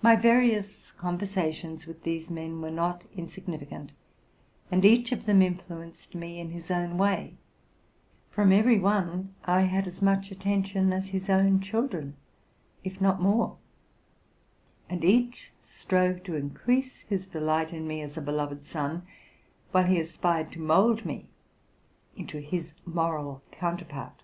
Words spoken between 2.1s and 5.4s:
men were not in significant, and each of